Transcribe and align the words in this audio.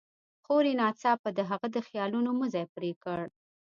خور 0.43 0.63
يې 0.69 0.73
ناڅاپه 0.79 1.29
د 1.35 1.39
هغه 1.49 1.67
د 1.75 1.77
خيالونو 1.87 2.29
مزی 2.39 2.65
پرې 2.73 2.91
کړ. 3.03 3.19